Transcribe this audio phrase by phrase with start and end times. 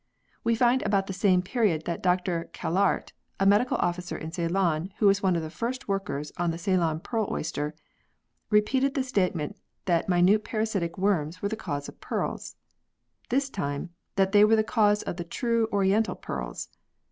[0.43, 5.05] We find about the same period that Or Kelaart, a medical officer in Ceylon, Avho
[5.05, 7.75] was one of the first workers on the Ceylon pearl oyster,
[8.49, 12.55] repeated the statement that minute parasitic worms were the cause of pearls.
[13.29, 16.69] This time that they were the cause of the true oriental pearls.